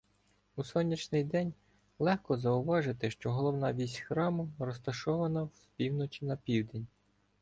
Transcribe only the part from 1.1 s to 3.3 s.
день легко зауважити,